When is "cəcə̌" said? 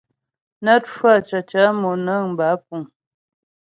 1.27-1.65